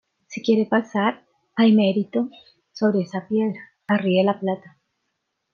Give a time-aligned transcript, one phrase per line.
[0.29, 1.23] si quiere pasar,
[1.55, 2.27] ahí merito,
[2.71, 4.79] sobre esa piedra, arríe la plata.